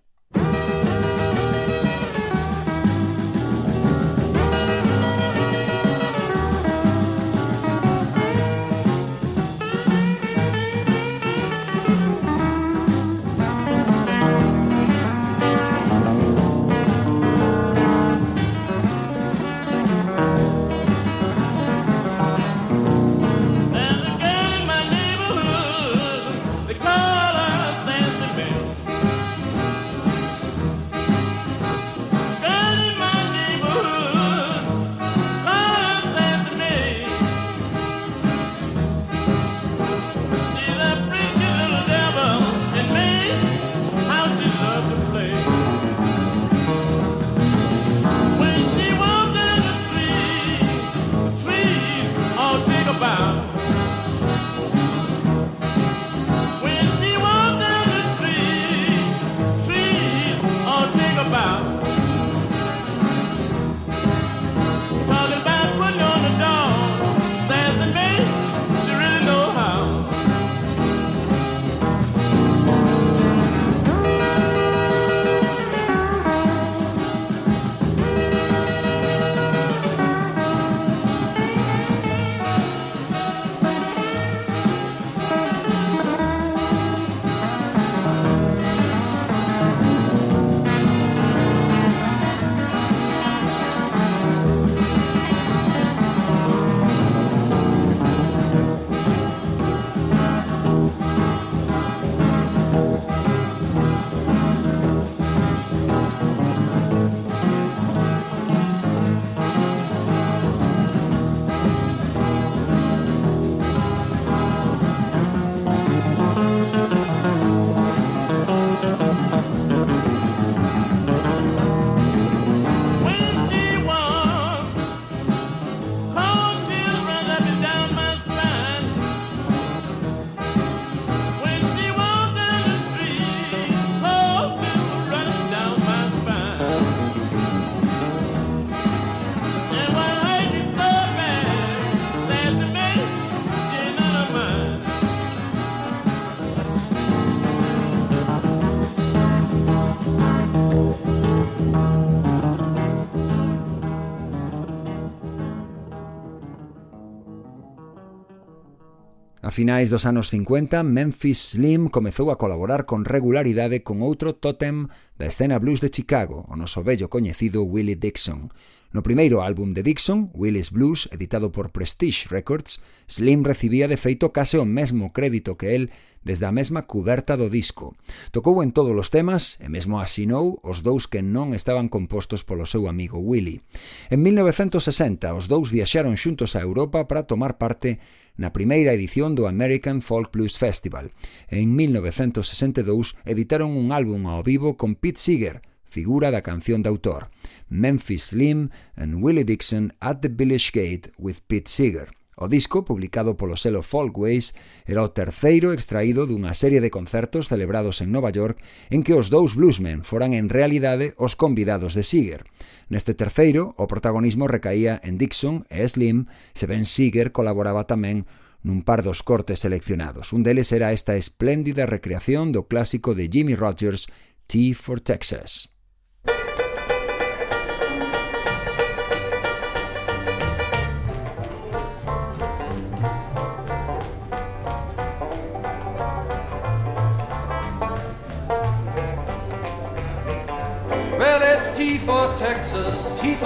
finais 159.56 159.88
dos 159.88 160.04
anos 160.04 160.28
50, 160.28 160.84
Memphis 160.84 161.56
Slim 161.56 161.88
comezou 161.88 162.28
a 162.28 162.36
colaborar 162.36 162.84
con 162.84 163.08
regularidade 163.08 163.80
con 163.80 164.04
outro 164.04 164.36
tótem 164.36 164.92
da 165.16 165.32
escena 165.32 165.56
blues 165.56 165.80
de 165.80 165.88
Chicago, 165.88 166.44
o 166.52 166.60
noso 166.60 166.84
vello 166.84 167.08
coñecido 167.08 167.64
Willie 167.64 167.96
Dixon. 167.96 168.52
No 168.92 169.00
primeiro 169.00 169.40
álbum 169.40 169.72
de 169.72 169.80
Dixon, 169.80 170.28
Willie's 170.36 170.68
Blues, 170.68 171.08
editado 171.08 171.56
por 171.56 171.72
Prestige 171.72 172.28
Records, 172.28 172.84
Slim 173.08 173.48
recibía 173.48 173.88
de 173.88 173.96
feito 173.96 174.28
case 174.28 174.60
o 174.60 174.68
mesmo 174.68 175.16
crédito 175.16 175.56
que 175.56 175.72
el 175.72 175.88
desde 176.20 176.44
a 176.44 176.52
mesma 176.52 176.84
cuberta 176.84 177.38
do 177.40 177.48
disco. 177.48 177.96
Tocou 178.36 178.60
en 178.60 178.76
todos 178.76 178.92
os 178.92 179.08
temas 179.08 179.56
e 179.62 179.72
mesmo 179.72 180.04
asinou 180.04 180.60
os 180.60 180.84
dous 180.84 181.08
que 181.08 181.24
non 181.24 181.56
estaban 181.56 181.88
compostos 181.88 182.44
polo 182.44 182.68
seu 182.68 182.92
amigo 182.92 183.22
Willie. 183.22 183.64
En 184.12 184.20
1960, 184.20 185.32
os 185.32 185.48
dous 185.48 185.72
viaxaron 185.72 186.18
xuntos 186.20 186.58
a 186.58 186.60
Europa 186.60 187.08
para 187.08 187.24
tomar 187.24 187.56
parte 187.56 188.02
na 188.36 188.52
primeira 188.52 188.92
edición 188.92 189.34
do 189.34 189.48
American 189.48 190.00
Folk 190.00 190.32
Blues 190.32 190.56
Festival. 190.56 191.12
En 191.48 191.76
1962 191.76 193.16
editaron 193.24 193.76
un 193.76 193.92
álbum 193.92 194.28
ao 194.28 194.40
vivo 194.40 194.76
con 194.76 194.96
Pete 194.96 195.20
Seeger, 195.20 195.60
figura 195.84 196.30
da 196.30 196.40
canción 196.40 196.80
de 196.80 196.88
autor, 196.88 197.28
Memphis 197.68 198.32
Slim 198.32 198.70
and 198.96 199.20
Willie 199.20 199.44
Dixon 199.44 199.92
at 200.00 200.20
the 200.20 200.28
Village 200.28 200.72
Gate 200.72 201.12
with 201.18 201.44
Pete 201.46 201.68
Seeger. 201.68 202.15
O 202.36 202.52
disco, 202.52 202.84
publicado 202.84 203.40
polo 203.40 203.56
selo 203.56 203.80
Folkways, 203.80 204.52
era 204.84 205.00
o 205.00 205.08
terceiro 205.08 205.72
extraído 205.72 206.28
dunha 206.28 206.52
serie 206.52 206.84
de 206.84 206.92
concertos 206.92 207.48
celebrados 207.48 208.04
en 208.04 208.12
Nova 208.12 208.28
York 208.28 208.60
en 208.92 209.00
que 209.00 209.16
os 209.16 209.32
dous 209.32 209.56
bluesmen 209.56 210.04
foran 210.04 210.36
en 210.36 210.52
realidade 210.52 211.16
os 211.16 211.32
convidados 211.32 211.96
de 211.96 212.04
Seeger. 212.04 212.44
Neste 212.92 213.16
terceiro, 213.16 213.72
o 213.80 213.88
protagonismo 213.88 214.52
recaía 214.52 215.00
en 215.00 215.16
Dixon 215.16 215.64
e 215.72 215.80
Slim, 215.88 216.28
se 216.52 216.68
ben 216.68 216.84
Seeger 216.84 217.32
colaboraba 217.32 217.88
tamén 217.88 218.28
nun 218.60 218.84
par 218.84 219.00
dos 219.00 219.24
cortes 219.24 219.64
seleccionados. 219.64 220.36
Un 220.36 220.44
deles 220.44 220.76
era 220.76 220.92
esta 220.92 221.16
espléndida 221.16 221.88
recreación 221.88 222.52
do 222.52 222.68
clásico 222.68 223.16
de 223.16 223.32
Jimmy 223.32 223.56
Rogers, 223.56 224.12
Tea 224.44 224.76
for 224.76 225.00
Texas. 225.00 225.75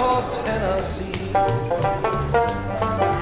For 0.01 0.21
Tennessee. 0.31 1.31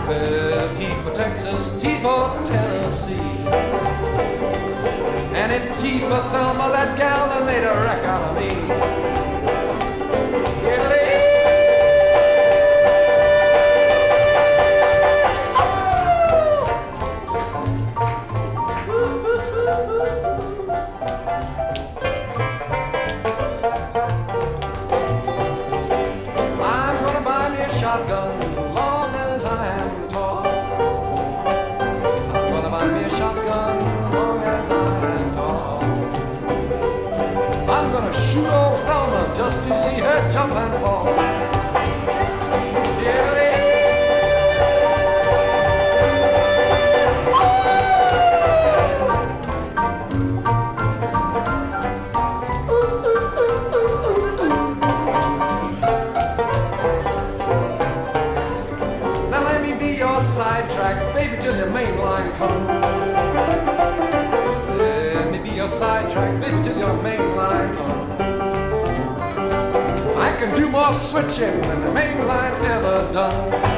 Well, 0.08 0.76
T 0.78 0.86
for 1.04 1.12
Texas, 1.14 1.82
T 1.82 2.00
for 2.00 2.42
Tennessee. 2.46 3.14
And 5.40 5.52
it's 5.52 5.70
T 5.82 6.00
for 6.00 6.22
Thelma, 6.32 6.70
that 6.72 6.98
gal 6.98 7.28
that 7.30 7.46
made 7.46 7.66
a 7.66 7.76
wreck 7.84 8.04
out 8.06 8.24
of 8.30 8.36
me. 8.40 8.99
sidetrack, 60.22 61.14
baby, 61.14 61.42
till 61.42 61.56
your 61.56 61.70
main 61.70 61.98
line. 61.98 62.32
Let 64.78 65.32
me 65.32 65.40
be 65.40 65.50
your 65.50 65.70
sidetrack, 65.70 66.42
baby, 66.42 66.64
till 66.64 66.78
your 66.78 66.94
mainline 67.04 68.09
more 70.70 70.94
switching 70.94 71.60
than 71.62 71.82
the 71.82 71.92
main 71.92 72.26
line 72.26 72.54
ever 72.66 73.12
done. 73.12 73.69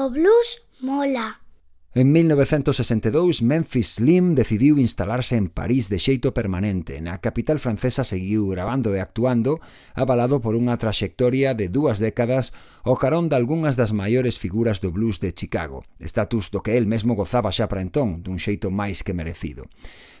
O 0.00 0.08
blues 0.08 0.62
mola. 0.80 1.40
En 1.92 2.12
1962, 2.12 3.42
Memphis 3.42 3.94
Slim 3.94 4.36
decidiu 4.36 4.78
instalarse 4.78 5.34
en 5.34 5.48
París 5.50 5.88
de 5.90 5.98
xeito 5.98 6.30
permanente. 6.30 7.02
Na 7.02 7.18
capital 7.18 7.58
francesa 7.58 8.06
seguiu 8.06 8.46
grabando 8.46 8.94
e 8.94 9.02
actuando, 9.02 9.58
avalado 9.98 10.38
por 10.38 10.54
unha 10.54 10.78
traxectoria 10.78 11.50
de 11.50 11.66
dúas 11.66 11.98
décadas 11.98 12.54
o 12.86 12.94
carón 12.94 13.26
de 13.26 13.34
algunhas 13.34 13.74
das 13.74 13.90
maiores 13.90 14.38
figuras 14.38 14.78
do 14.78 14.94
blues 14.94 15.18
de 15.18 15.34
Chicago, 15.34 15.82
estatus 15.98 16.54
do 16.54 16.62
que 16.62 16.78
el 16.78 16.86
mesmo 16.86 17.18
gozaba 17.18 17.50
xa 17.50 17.66
para 17.66 17.82
entón, 17.82 18.22
dun 18.22 18.38
xeito 18.38 18.70
máis 18.70 19.02
que 19.02 19.10
merecido. 19.10 19.66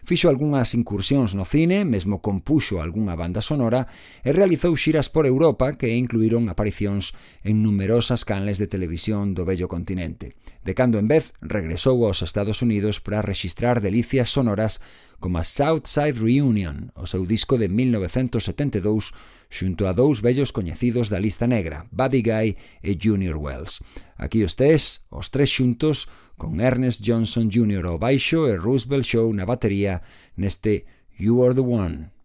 Fixo 0.02 0.26
algunhas 0.26 0.74
incursións 0.74 1.38
no 1.38 1.46
cine, 1.46 1.86
mesmo 1.86 2.18
compuxo 2.18 2.82
algunha 2.82 3.14
banda 3.14 3.46
sonora 3.46 3.86
e 4.26 4.34
realizou 4.34 4.74
xiras 4.74 5.06
por 5.06 5.22
Europa 5.22 5.78
que 5.78 5.94
incluíron 5.94 6.50
aparicións 6.50 7.14
en 7.46 7.62
numerosas 7.62 8.26
canles 8.26 8.58
de 8.58 8.66
televisión 8.66 9.38
do 9.38 9.46
bello 9.46 9.70
continente. 9.70 10.34
De 10.64 10.74
cando 10.74 10.98
en 10.98 11.08
vez 11.08 11.32
regresou 11.40 12.04
aos 12.04 12.20
Estados 12.20 12.60
Unidos 12.60 13.00
para 13.00 13.24
rexistrar 13.24 13.80
delicias 13.80 14.28
sonoras 14.28 14.84
como 15.18 15.38
a 15.38 15.44
Southside 15.44 16.20
Reunion, 16.20 16.92
o 16.94 17.08
seu 17.08 17.24
disco 17.24 17.56
de 17.56 17.68
1972, 17.68 19.16
xunto 19.48 19.88
a 19.88 19.96
dous 19.96 20.20
vellos 20.20 20.52
coñecidos 20.52 21.08
da 21.08 21.16
lista 21.16 21.48
negra, 21.48 21.88
Buddy 21.88 22.20
Guy 22.20 22.48
e 22.84 22.90
Junior 23.00 23.40
Wells. 23.40 23.80
Aquí 24.20 24.44
os 24.44 24.52
tes, 24.52 25.00
os 25.08 25.32
tres 25.32 25.48
xuntos, 25.48 26.12
con 26.36 26.60
Ernest 26.60 27.00
Johnson 27.00 27.48
Jr. 27.48 27.88
ao 27.88 27.96
baixo 27.96 28.44
e 28.44 28.56
Roosevelt 28.56 29.08
Shaw 29.08 29.32
na 29.32 29.48
batería 29.48 30.04
neste 30.36 30.84
You 31.16 31.40
Are 31.40 31.56
The 31.56 31.64
One. 31.64 32.19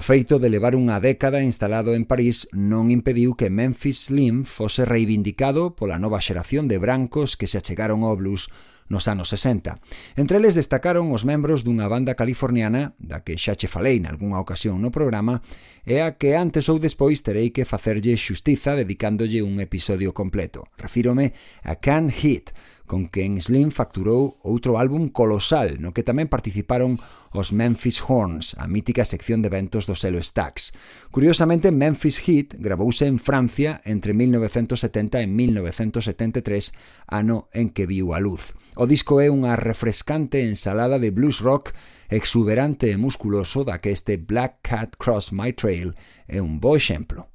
O 0.00 0.02
feito 0.02 0.38
de 0.40 0.48
levar 0.48 0.72
unha 0.80 0.96
década 0.96 1.44
instalado 1.44 1.92
en 1.92 2.08
París 2.08 2.48
non 2.56 2.88
impediu 2.88 3.36
que 3.36 3.52
Memphis 3.52 4.08
Slim 4.08 4.48
fose 4.48 4.88
reivindicado 4.88 5.76
pola 5.76 6.00
nova 6.00 6.24
xeración 6.24 6.72
de 6.72 6.80
brancos 6.80 7.36
que 7.36 7.44
se 7.44 7.60
achegaron 7.60 8.00
ao 8.00 8.16
blues 8.16 8.48
nos 8.88 9.12
anos 9.12 9.28
60. 9.28 9.76
Entre 10.16 10.40
eles 10.40 10.56
destacaron 10.56 11.12
os 11.12 11.28
membros 11.28 11.68
dunha 11.68 11.84
banda 11.84 12.16
californiana, 12.16 12.96
da 12.96 13.20
que 13.20 13.36
xa 13.36 13.52
che 13.60 13.68
falei 13.68 14.00
nalgúnha 14.00 14.40
ocasión 14.40 14.80
no 14.80 14.88
programa, 14.88 15.44
e 15.84 16.00
a 16.00 16.16
que 16.16 16.32
antes 16.32 16.72
ou 16.72 16.80
despois 16.80 17.20
terei 17.20 17.52
que 17.52 17.68
facerlle 17.68 18.16
xustiza 18.16 18.72
dedicándolle 18.72 19.44
un 19.44 19.60
episodio 19.60 20.16
completo. 20.16 20.64
Refírome 20.80 21.36
a 21.60 21.76
Can 21.76 22.08
Hit, 22.08 22.56
con 22.90 23.06
quen 23.06 23.38
Slim 23.38 23.70
facturou 23.70 24.34
outro 24.42 24.74
álbum 24.74 25.06
colosal 25.14 25.78
no 25.78 25.94
que 25.94 26.02
tamén 26.02 26.26
participaron 26.26 26.98
os 27.30 27.54
Memphis 27.54 28.02
Horns, 28.02 28.58
a 28.58 28.66
mítica 28.66 29.06
sección 29.06 29.46
de 29.46 29.46
eventos 29.46 29.86
do 29.86 29.94
selo 29.94 30.18
Stax. 30.18 30.74
Curiosamente, 31.14 31.70
Memphis 31.70 32.18
Heat 32.26 32.58
grabouse 32.58 33.06
en 33.06 33.22
Francia 33.22 33.78
entre 33.86 34.10
1970 34.10 35.22
e 35.22 35.30
1973, 35.30 36.74
ano 37.06 37.46
en 37.54 37.70
que 37.70 37.86
viu 37.86 38.10
a 38.10 38.18
luz. 38.18 38.58
O 38.74 38.90
disco 38.90 39.22
é 39.22 39.30
unha 39.30 39.54
refrescante 39.54 40.42
ensalada 40.42 40.98
de 40.98 41.14
blues 41.14 41.38
rock 41.38 41.70
exuberante 42.10 42.90
e 42.90 42.98
musculoso 42.98 43.62
da 43.62 43.78
que 43.78 43.94
este 43.94 44.18
Black 44.18 44.66
Cat 44.66 44.98
Cross 44.98 45.30
My 45.30 45.54
Trail 45.54 45.94
é 46.26 46.42
un 46.42 46.58
bo 46.58 46.74
exemplo. 46.74 47.29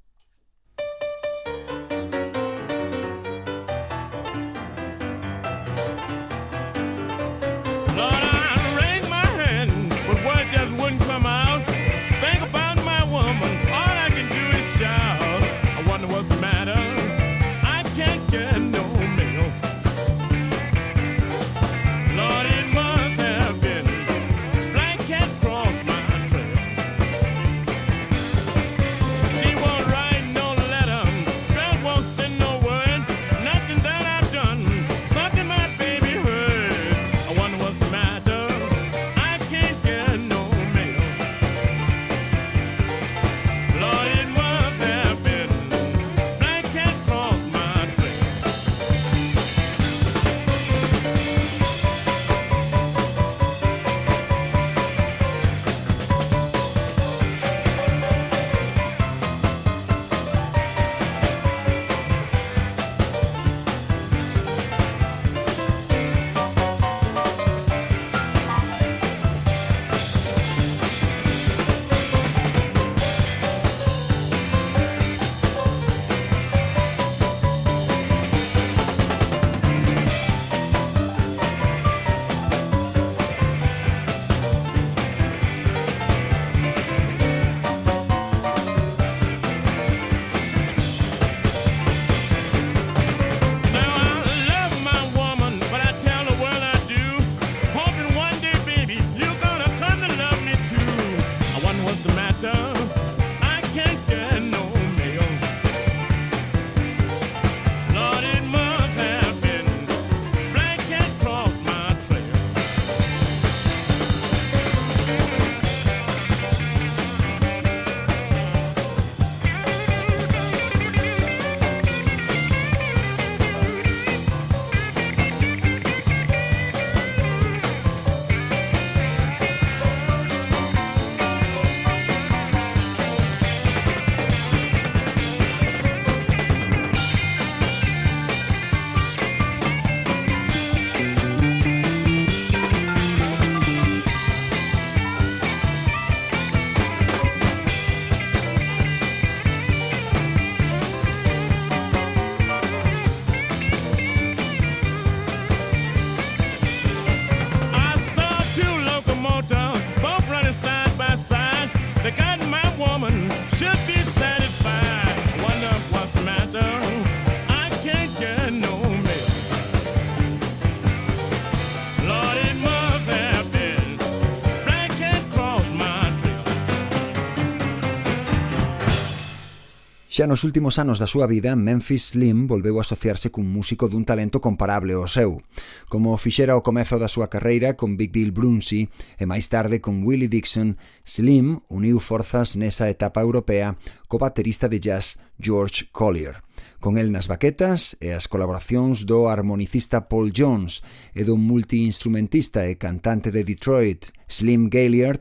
Xa 180.15 180.31
nos 180.31 180.47
últimos 180.47 180.79
anos 180.79 180.95
da 180.95 181.11
súa 181.11 181.27
vida, 181.27 181.59
Memphis 181.59 182.15
Slim 182.15 182.47
volveu 182.47 182.79
a 182.79 182.87
asociarse 182.87 183.35
cun 183.35 183.51
músico 183.51 183.91
dun 183.91 184.07
talento 184.07 184.39
comparable 184.39 184.95
ao 184.95 185.11
seu, 185.11 185.43
como 185.91 186.15
fixera 186.15 186.55
ao 186.55 186.63
comezo 186.63 186.95
da 186.95 187.11
súa 187.11 187.27
carreira 187.27 187.75
con 187.75 187.99
Big 187.99 188.15
Bill 188.15 188.31
Brunsey 188.31 188.87
e 189.19 189.27
máis 189.27 189.51
tarde 189.51 189.83
con 189.83 190.07
Willie 190.07 190.31
Dixon, 190.31 190.79
Slim 191.03 191.59
uniu 191.67 191.99
forzas 191.99 192.55
nesa 192.55 192.87
etapa 192.87 193.19
europea 193.27 193.75
co 194.07 194.15
baterista 194.15 194.71
de 194.71 194.79
jazz 194.79 195.19
George 195.35 195.91
Collier. 195.91 196.47
Con 196.79 196.95
el 196.95 197.11
nas 197.11 197.27
baquetas 197.27 197.99
e 197.99 198.15
as 198.15 198.31
colaboracións 198.31 199.03
do 199.03 199.27
harmonicista 199.27 200.07
Paul 200.07 200.31
Jones 200.31 200.79
e 201.11 201.27
do 201.27 201.35
multiinstrumentista 201.35 202.63
e 202.71 202.79
cantante 202.79 203.35
de 203.35 203.43
Detroit, 203.43 204.15
Slim 204.31 204.71
Gaillard, 204.71 205.19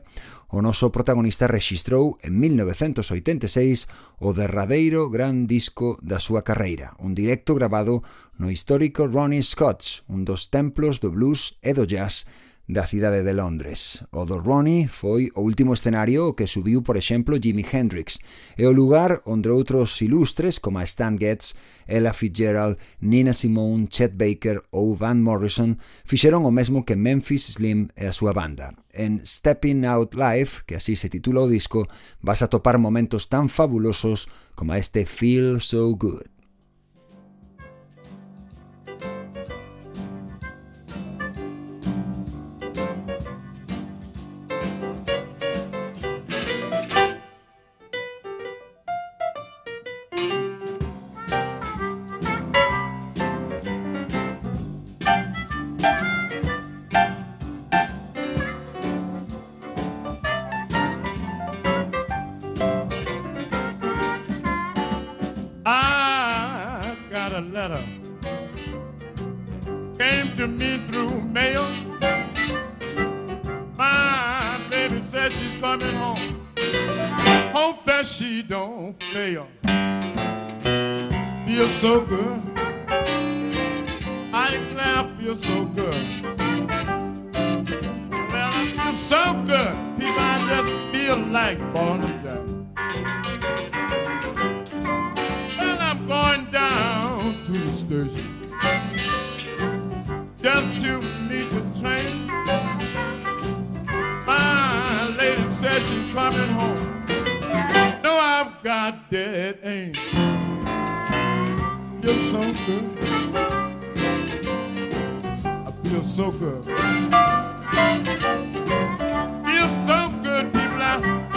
O 0.55 0.63
noso 0.63 0.87
protagonista 0.87 1.51
rexistrou 1.51 2.15
en 2.23 2.39
1986 2.39 3.91
o 4.23 4.31
derradeiro 4.31 5.11
gran 5.11 5.51
disco 5.51 5.99
da 5.99 6.23
súa 6.23 6.47
carreira, 6.47 6.95
un 7.03 7.11
directo 7.11 7.59
grabado 7.59 8.07
no 8.39 8.47
histórico 8.47 9.03
Ronnie 9.03 9.43
Scott's, 9.43 10.07
un 10.07 10.23
dos 10.23 10.47
templos 10.47 11.03
do 11.03 11.11
blues 11.11 11.59
e 11.59 11.75
do 11.75 11.83
jazz 11.83 12.23
da 12.67 12.87
cidade 12.87 13.21
de 13.21 13.33
Londres. 13.33 14.03
O 14.11 14.25
do 14.25 14.41
Ronnie 14.41 14.87
foi 14.87 15.29
o 15.35 15.41
último 15.41 15.73
escenario 15.73 16.33
que 16.33 16.47
subiu, 16.47 16.81
por 16.81 16.97
exemplo, 16.97 17.37
Jimi 17.37 17.61
Hendrix, 17.61 18.17
e 18.57 18.65
o 18.65 18.73
lugar 18.73 19.21
onde 19.25 19.49
outros 19.49 20.01
ilustres 20.01 20.57
como 20.57 20.79
a 20.79 20.83
Stan 20.83 21.15
Getz, 21.17 21.53
Ella 21.87 22.13
Fitzgerald, 22.13 22.77
Nina 23.01 23.33
Simone, 23.33 23.87
Chet 23.87 24.17
Baker 24.17 24.65
ou 24.71 24.97
Van 24.97 25.21
Morrison 25.21 25.77
fixeron 26.03 26.45
o 26.45 26.51
mesmo 26.51 26.81
que 26.81 26.97
Memphis 26.97 27.53
Slim 27.53 27.93
e 27.93 28.09
a 28.09 28.13
súa 28.13 28.33
banda. 28.33 28.73
En 28.89 29.21
Stepping 29.21 29.85
Out 29.85 30.17
Live, 30.17 30.65
que 30.65 30.81
así 30.81 30.95
se 30.97 31.09
titula 31.09 31.45
o 31.45 31.51
disco, 31.51 31.85
vas 32.25 32.41
a 32.41 32.49
topar 32.49 32.81
momentos 32.81 33.29
tan 33.29 33.49
fabulosos 33.49 34.25
como 34.57 34.73
este 34.73 35.05
Feel 35.05 35.61
So 35.61 35.93
Good. 35.93 36.34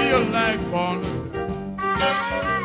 your 0.09 0.25
life 0.31 0.73
on. 0.73 2.58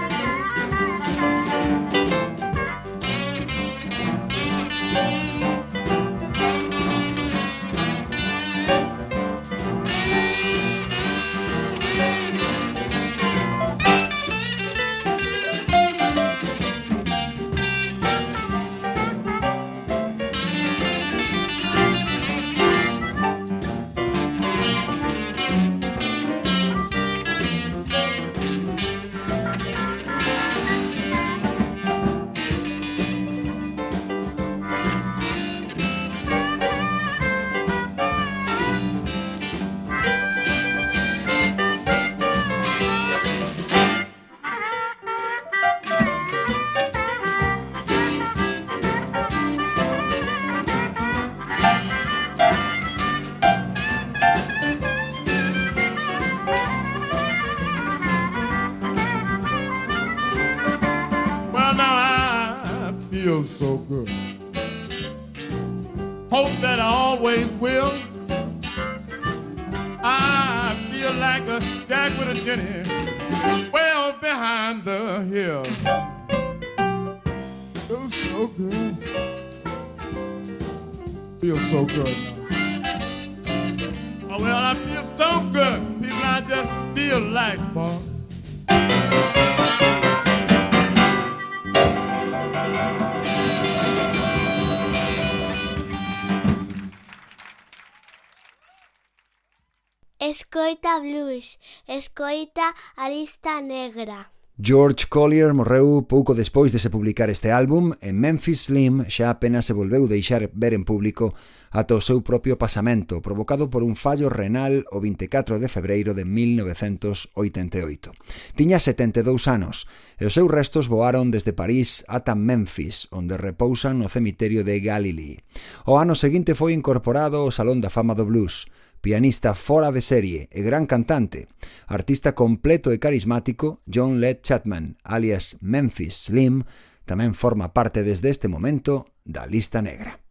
escoita 101.96 102.74
a 102.96 103.10
lista 103.10 103.62
negra. 103.62 104.34
George 104.60 105.08
Collier 105.10 105.52
morreu 105.52 106.06
pouco 106.06 106.36
despois 106.36 106.72
de 106.72 106.78
se 106.78 106.94
publicar 106.94 107.28
este 107.34 107.50
álbum 107.50 107.90
e 108.06 108.14
Memphis 108.14 108.70
Slim 108.70 109.10
xa 109.10 109.34
apenas 109.34 109.66
se 109.66 109.74
volveu 109.74 110.06
deixar 110.06 110.46
ver 110.54 110.78
en 110.78 110.86
público 110.86 111.34
ata 111.74 111.98
o 111.98 112.06
seu 112.06 112.22
propio 112.22 112.54
pasamento 112.54 113.18
provocado 113.18 113.74
por 113.74 113.82
un 113.82 113.98
fallo 113.98 114.30
renal 114.30 114.86
o 114.94 115.02
24 115.02 115.58
de 115.58 115.66
febreiro 115.66 116.14
de 116.14 116.22
1988. 116.22 118.14
Tiña 118.54 118.78
72 118.78 119.50
anos 119.50 119.90
e 120.22 120.30
os 120.30 120.38
seus 120.38 120.54
restos 120.54 120.86
voaron 120.86 121.34
desde 121.34 121.58
París 121.58 122.06
ata 122.06 122.38
Memphis, 122.38 123.10
onde 123.10 123.42
repousan 123.42 123.98
no 123.98 124.06
cemiterio 124.06 124.62
de 124.62 124.78
Galilee. 124.86 125.42
O 125.90 125.98
ano 125.98 126.14
seguinte 126.14 126.54
foi 126.54 126.78
incorporado 126.78 127.42
ao 127.42 127.50
Salón 127.50 127.82
da 127.82 127.90
Fama 127.90 128.14
do 128.14 128.30
Blues 128.30 128.70
pianista 129.04 129.54
fora 129.54 129.92
de 129.92 130.00
serie 130.00 130.48
e 130.48 130.64
gran 130.64 130.88
cantante, 130.88 131.52
artista 131.92 132.32
completo 132.32 132.88
e 132.96 133.04
carismático, 133.04 133.84
John 133.84 134.24
Led 134.24 134.40
Chapman, 134.40 134.96
alias 135.04 135.60
Memphis 135.60 136.32
Slim, 136.32 136.64
tamén 137.04 137.36
forma 137.36 137.76
parte 137.76 138.00
desde 138.00 138.32
este 138.32 138.48
momento 138.48 139.12
da 139.28 139.44
lista 139.44 139.84
negra. 139.84 140.24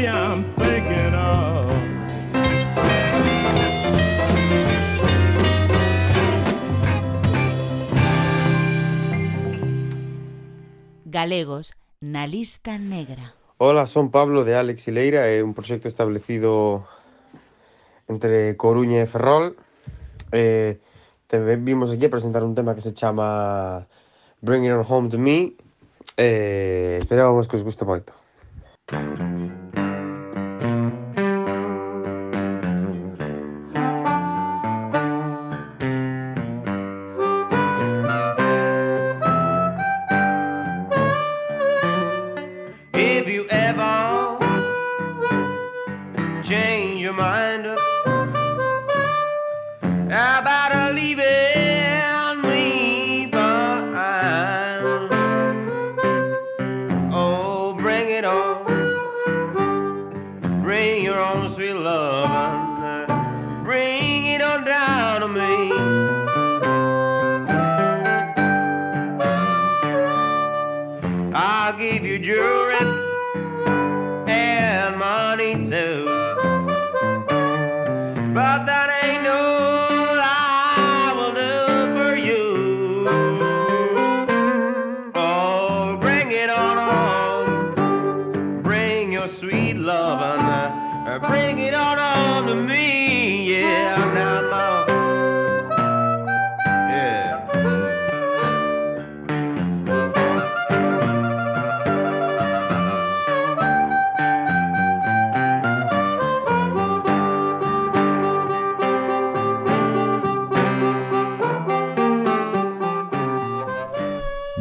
baby 0.00 0.08
I'm 0.08 0.44
thinking 0.56 1.14
of. 1.14 1.70
Galegos 11.04 11.74
na 12.00 12.26
lista 12.26 12.78
negra. 12.78 13.34
Ola, 13.58 13.86
son 13.86 14.10
Pablo 14.10 14.44
de 14.44 14.56
Alex 14.56 14.88
e 14.88 14.92
Leira, 14.92 15.28
é 15.28 15.44
un 15.44 15.52
proxecto 15.52 15.88
establecido 15.88 16.86
entre 18.08 18.56
Coruña 18.56 19.04
e 19.04 19.06
Ferrol. 19.10 19.52
Eh, 20.32 20.80
tamén 21.28 21.60
vimos 21.66 21.92
aquí 21.92 22.08
a 22.08 22.14
presentar 22.14 22.40
un 22.40 22.56
tema 22.56 22.72
que 22.72 22.80
se 22.80 22.96
chama 22.96 23.84
Bring 24.40 24.64
It 24.64 24.72
On 24.72 24.86
Home 24.86 25.12
To 25.12 25.18
Me. 25.20 25.52
Eh, 26.16 27.04
esperábamos 27.04 27.44
que 27.44 27.60
os 27.60 27.66
guste 27.66 27.84
moito. 27.84 28.16
Thank. 28.88 29.59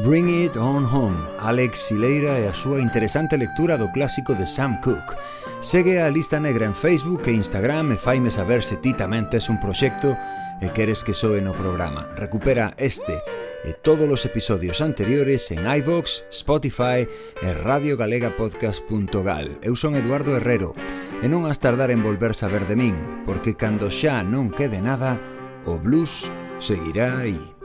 Bring 0.10 0.30
It 0.30 0.58
On 0.58 0.86
Home, 0.86 1.18
Alex 1.40 1.88
Sileira 1.88 2.40
e 2.40 2.48
a 2.48 2.54
súa 2.54 2.82
interesante 2.82 3.38
lectura 3.38 3.78
do 3.78 3.92
clásico 3.92 4.34
de 4.34 4.48
Sam 4.48 4.82
Cooke. 4.82 5.14
Segue 5.62 6.02
a 6.02 6.10
Lista 6.10 6.40
Negra 6.40 6.66
en 6.66 6.74
Facebook 6.74 7.28
e 7.28 7.36
Instagram 7.36 7.92
e 7.92 7.98
faime 8.00 8.32
saber 8.32 8.64
se 8.64 8.80
ti 8.80 8.96
tamén 8.96 9.28
tes 9.28 9.52
un 9.52 9.60
proxecto 9.60 10.16
e 10.64 10.72
queres 10.72 11.04
que 11.04 11.12
soe 11.12 11.44
no 11.44 11.52
programa. 11.52 12.08
Recupera 12.16 12.72
este 12.80 13.20
e 13.68 13.76
todos 13.76 14.08
os 14.08 14.24
episodios 14.24 14.80
anteriores 14.80 15.52
en 15.52 15.68
iVox, 15.68 16.24
Spotify 16.32 17.04
e 17.44 17.50
radiogalegapodcast.gal. 17.52 19.60
Eu 19.60 19.76
son 19.76 20.00
Eduardo 20.00 20.40
Herrero 20.40 20.80
e 21.20 21.28
non 21.28 21.44
has 21.44 21.60
tardar 21.60 21.92
en 21.92 22.08
volver 22.08 22.40
saber 22.40 22.64
de 22.64 22.80
min, 22.80 22.96
porque 23.28 23.60
cando 23.60 23.92
xa 23.92 24.24
non 24.24 24.56
quede 24.56 24.80
nada, 24.80 25.20
o 25.68 25.76
blues 25.76 26.32
seguirá 26.64 27.20
aí. 27.20 27.59